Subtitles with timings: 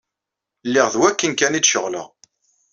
[0.67, 2.07] Lliɣ d wakken kan i d-ceɣleɣ.